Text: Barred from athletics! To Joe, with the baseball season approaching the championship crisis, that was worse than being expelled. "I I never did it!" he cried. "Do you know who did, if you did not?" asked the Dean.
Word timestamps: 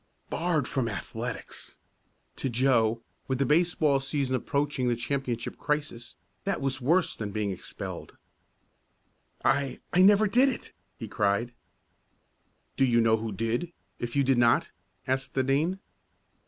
Barred 0.31 0.67
from 0.67 0.89
athletics! 0.89 1.77
To 2.37 2.49
Joe, 2.49 3.03
with 3.27 3.37
the 3.37 3.45
baseball 3.45 3.99
season 3.99 4.35
approaching 4.35 4.87
the 4.89 4.95
championship 4.95 5.59
crisis, 5.59 6.15
that 6.43 6.59
was 6.59 6.81
worse 6.81 7.15
than 7.15 7.29
being 7.29 7.51
expelled. 7.51 8.17
"I 9.45 9.79
I 9.93 10.01
never 10.01 10.27
did 10.27 10.49
it!" 10.49 10.73
he 10.97 11.07
cried. 11.07 11.53
"Do 12.77 12.83
you 12.83 12.99
know 12.99 13.17
who 13.17 13.31
did, 13.31 13.73
if 13.99 14.15
you 14.15 14.23
did 14.23 14.39
not?" 14.39 14.71
asked 15.05 15.35
the 15.35 15.43
Dean. 15.43 15.77